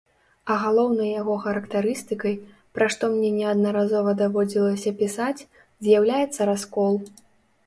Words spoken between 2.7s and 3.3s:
пра што мне